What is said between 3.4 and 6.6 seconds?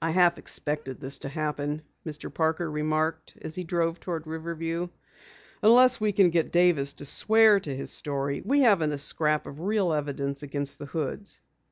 as he drove toward Riverview. "Unless we can get